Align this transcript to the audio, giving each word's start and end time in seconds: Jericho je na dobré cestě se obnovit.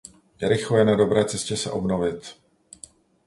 Jericho 0.41 0.77
je 0.77 0.85
na 0.85 0.95
dobré 0.95 1.25
cestě 1.25 1.57
se 1.57 1.71
obnovit. 1.71 2.35